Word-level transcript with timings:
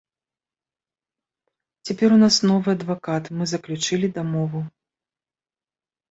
Цяпер 1.89 2.09
у 2.15 2.15
нас 2.23 2.35
новы 2.51 2.69
адвакат, 2.77 3.23
мы 3.41 3.47
заключылі 3.53 4.07
дамову. 4.17 4.63